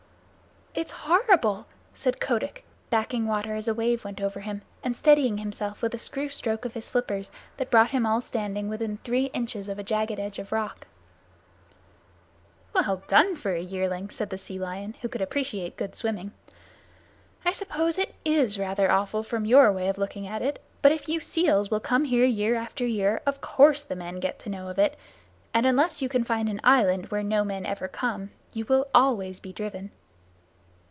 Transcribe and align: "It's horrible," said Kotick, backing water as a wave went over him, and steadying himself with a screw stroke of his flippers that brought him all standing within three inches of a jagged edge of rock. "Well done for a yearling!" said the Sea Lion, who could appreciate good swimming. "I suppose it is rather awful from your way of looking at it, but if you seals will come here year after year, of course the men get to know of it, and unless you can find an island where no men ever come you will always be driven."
"It's 0.73 0.93
horrible," 0.93 1.67
said 1.93 2.21
Kotick, 2.21 2.63
backing 2.89 3.27
water 3.27 3.55
as 3.55 3.67
a 3.67 3.73
wave 3.73 4.05
went 4.05 4.21
over 4.21 4.39
him, 4.39 4.61
and 4.81 4.95
steadying 4.95 5.37
himself 5.39 5.81
with 5.81 5.93
a 5.93 5.97
screw 5.97 6.29
stroke 6.29 6.63
of 6.63 6.75
his 6.75 6.89
flippers 6.89 7.29
that 7.57 7.69
brought 7.69 7.89
him 7.89 8.05
all 8.05 8.21
standing 8.21 8.69
within 8.69 8.95
three 9.03 9.25
inches 9.25 9.67
of 9.67 9.77
a 9.77 9.83
jagged 9.83 10.17
edge 10.17 10.39
of 10.39 10.53
rock. 10.53 10.87
"Well 12.73 13.03
done 13.07 13.35
for 13.35 13.51
a 13.51 13.59
yearling!" 13.59 14.11
said 14.11 14.29
the 14.29 14.37
Sea 14.37 14.59
Lion, 14.59 14.95
who 15.01 15.09
could 15.09 15.19
appreciate 15.19 15.75
good 15.75 15.93
swimming. 15.93 16.31
"I 17.43 17.51
suppose 17.51 17.97
it 17.97 18.15
is 18.23 18.57
rather 18.57 18.89
awful 18.89 19.23
from 19.23 19.43
your 19.43 19.73
way 19.73 19.89
of 19.89 19.97
looking 19.97 20.25
at 20.25 20.41
it, 20.41 20.63
but 20.81 20.93
if 20.93 21.09
you 21.09 21.19
seals 21.19 21.69
will 21.69 21.81
come 21.81 22.05
here 22.05 22.25
year 22.25 22.55
after 22.55 22.85
year, 22.87 23.19
of 23.25 23.41
course 23.41 23.83
the 23.83 23.97
men 23.97 24.21
get 24.21 24.39
to 24.39 24.49
know 24.49 24.69
of 24.69 24.79
it, 24.79 24.95
and 25.53 25.65
unless 25.65 26.01
you 26.01 26.07
can 26.07 26.23
find 26.23 26.47
an 26.47 26.61
island 26.63 27.07
where 27.07 27.23
no 27.23 27.43
men 27.43 27.65
ever 27.65 27.89
come 27.89 28.31
you 28.53 28.63
will 28.67 28.87
always 28.95 29.41
be 29.41 29.51
driven." 29.51 29.91